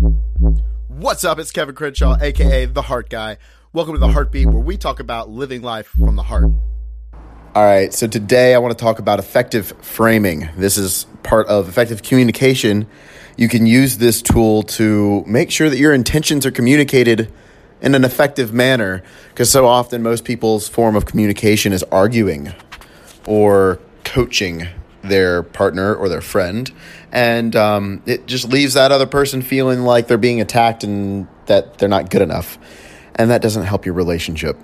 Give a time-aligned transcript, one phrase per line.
[0.00, 1.38] What's up?
[1.38, 3.36] It's Kevin Crenshaw, aka The Heart Guy.
[3.74, 6.44] Welcome to The Heartbeat, where we talk about living life from the heart.
[7.54, 10.48] All right, so today I want to talk about effective framing.
[10.56, 12.86] This is part of effective communication.
[13.36, 17.30] You can use this tool to make sure that your intentions are communicated
[17.82, 22.54] in an effective manner, because so often most people's form of communication is arguing
[23.26, 24.66] or coaching
[25.02, 26.70] their partner or their friend,
[27.12, 31.78] and um, it just leaves that other person feeling like they're being attacked and that
[31.78, 32.58] they're not good enough,
[33.14, 34.58] and that doesn't help your relationship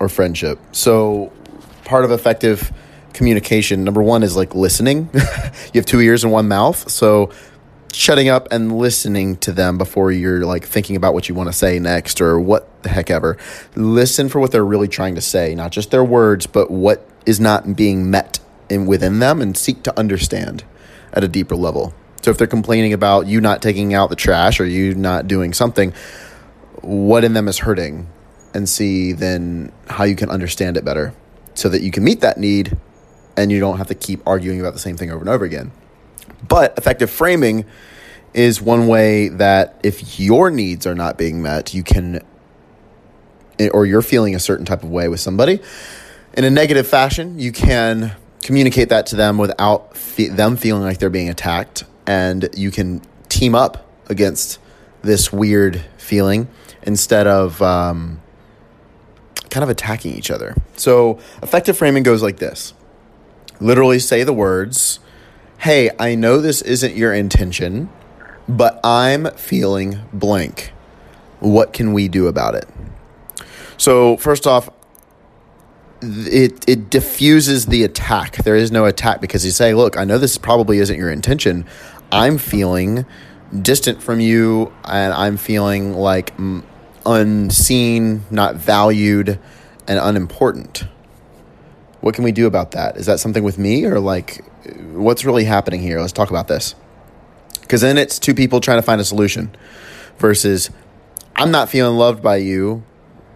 [0.00, 0.58] or friendship.
[0.72, 1.32] So,
[1.84, 2.72] part of effective
[3.12, 5.10] communication number one is like listening.
[5.14, 5.20] you
[5.74, 7.30] have two ears and one mouth, so
[7.92, 11.52] shutting up and listening to them before you're like thinking about what you want to
[11.52, 13.36] say next or what the heck ever.
[13.74, 17.40] Listen for what they're really trying to say, not just their words, but what is
[17.40, 18.38] not being met
[18.70, 20.64] in within them and seek to understand
[21.12, 21.92] at a deeper level.
[22.22, 25.52] So if they're complaining about you not taking out the trash or you not doing
[25.52, 25.92] something,
[26.82, 28.08] what in them is hurting
[28.54, 31.14] and see then how you can understand it better
[31.54, 32.76] so that you can meet that need
[33.36, 35.72] and you don't have to keep arguing about the same thing over and over again.
[36.46, 37.64] But effective framing
[38.34, 42.20] is one way that if your needs are not being met, you can,
[43.72, 45.60] or you're feeling a certain type of way with somebody
[46.34, 50.98] in a negative fashion, you can communicate that to them without fe- them feeling like
[50.98, 51.84] they're being attacked.
[52.06, 54.58] And you can team up against
[55.02, 56.48] this weird feeling
[56.82, 58.20] instead of um,
[59.50, 60.54] kind of attacking each other.
[60.76, 62.74] So, effective framing goes like this
[63.60, 64.98] literally say the words
[65.58, 67.90] hey, I know this isn't your intention,
[68.48, 70.72] but I'm feeling blank.
[71.38, 72.66] What can we do about it?
[73.76, 74.70] So, first off,
[76.02, 78.36] it it diffuses the attack.
[78.44, 81.64] There is no attack because you say, "Look, I know this probably isn't your intention.
[82.10, 83.04] I'm feeling
[83.62, 86.32] distant from you and I'm feeling like
[87.04, 89.38] unseen, not valued,
[89.86, 90.84] and unimportant."
[92.00, 92.96] What can we do about that?
[92.96, 94.42] Is that something with me or like
[94.92, 96.00] what's really happening here?
[96.00, 96.74] Let's talk about this.
[97.68, 99.50] Cuz then it's two people trying to find a solution
[100.18, 100.70] versus
[101.36, 102.82] I'm not feeling loved by you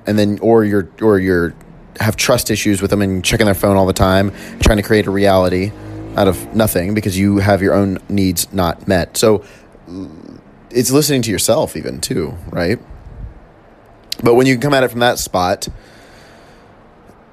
[0.06, 1.54] and then or you're or you're
[2.00, 5.06] have trust issues with them and checking their phone all the time, trying to create
[5.06, 5.72] a reality
[6.16, 9.16] out of nothing because you have your own needs not met.
[9.16, 9.44] So
[10.70, 12.78] it's listening to yourself even too, right?
[14.22, 15.68] But when you come at it from that spot,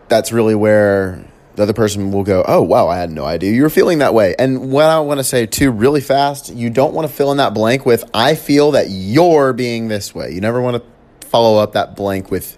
[0.10, 1.24] that's really where
[1.56, 4.14] the other person will go, Oh, wow, I had no idea you were feeling that
[4.14, 4.36] way.
[4.38, 7.38] And what I want to say too, really fast, you don't want to fill in
[7.38, 10.32] that blank with, I feel that you're being this way.
[10.32, 12.58] You never want to follow up that blank with,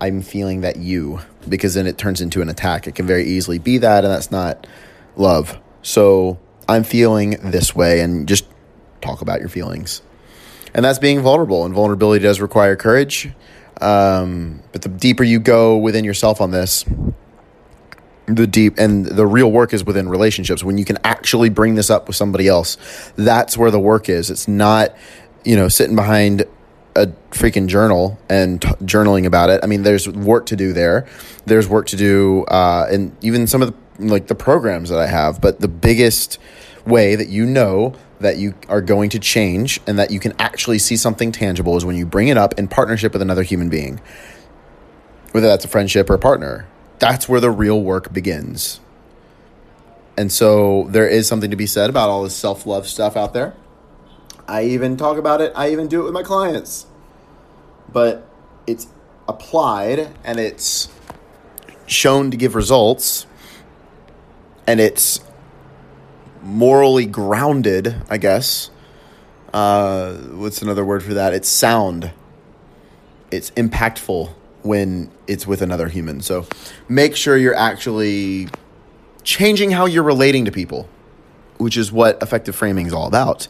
[0.00, 2.86] I'm feeling that you, because then it turns into an attack.
[2.86, 4.66] It can very easily be that, and that's not
[5.16, 5.58] love.
[5.82, 6.38] So
[6.68, 8.46] I'm feeling this way, and just
[9.00, 10.02] talk about your feelings.
[10.74, 13.32] And that's being vulnerable, and vulnerability does require courage.
[13.80, 16.84] Um, but the deeper you go within yourself on this,
[18.26, 21.90] the deep and the real work is within relationships when you can actually bring this
[21.90, 22.78] up with somebody else
[23.16, 24.96] that's where the work is it's not
[25.44, 26.44] you know sitting behind
[26.96, 29.60] a freaking journal and t- journaling about it.
[29.62, 31.06] I mean there's work to do there.
[31.46, 35.06] There's work to do uh, and even some of the like the programs that i
[35.06, 35.40] have.
[35.40, 36.38] But the biggest
[36.86, 40.78] way that you know that you are going to change and that you can actually
[40.78, 44.00] see something tangible is when you bring it up in partnership with another human being.
[45.32, 46.66] Whether that's a friendship or a partner.
[47.00, 48.80] That's where the real work begins.
[50.16, 53.32] And so there is something to be said about all this self love stuff out
[53.32, 53.54] there.
[54.46, 56.86] I even talk about it, I even do it with my clients.
[57.92, 58.28] But
[58.66, 58.86] it's
[59.28, 60.88] applied and it's
[61.86, 63.26] shown to give results
[64.66, 65.20] and it's
[66.42, 68.70] morally grounded, I guess.
[69.52, 71.32] Uh, what's another word for that?
[71.32, 72.12] It's sound.
[73.30, 74.30] It's impactful
[74.62, 76.20] when it's with another human.
[76.20, 76.46] So
[76.88, 78.48] make sure you're actually
[79.22, 80.88] changing how you're relating to people,
[81.58, 83.48] which is what effective framing is all about.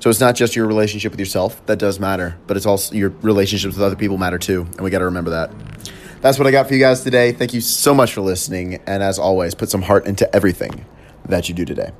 [0.00, 3.10] So it's not just your relationship with yourself that does matter, but it's also your
[3.22, 4.62] relationships with other people matter too.
[4.62, 5.50] And we got to remember that.
[6.20, 7.32] That's what I got for you guys today.
[7.32, 8.76] Thank you so much for listening.
[8.86, 10.84] And as always, put some heart into everything
[11.28, 11.90] that you do today.